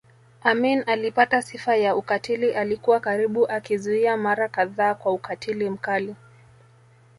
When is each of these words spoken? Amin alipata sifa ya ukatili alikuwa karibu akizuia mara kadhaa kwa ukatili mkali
Amin 0.43 0.83
alipata 0.87 1.41
sifa 1.41 1.75
ya 1.75 1.95
ukatili 1.95 2.53
alikuwa 2.53 2.99
karibu 2.99 3.47
akizuia 3.47 4.17
mara 4.17 4.49
kadhaa 4.49 4.95
kwa 4.95 5.13
ukatili 5.13 5.69
mkali 5.69 6.15